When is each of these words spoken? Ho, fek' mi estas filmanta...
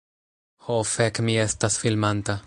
Ho, 0.67 0.77
fek' 0.93 1.21
mi 1.27 1.35
estas 1.45 1.81
filmanta... 1.83 2.39